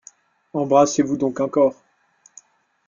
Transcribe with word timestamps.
Embrassez-vous 0.55 1.15
donc 1.15 1.41
encore. 1.41 1.75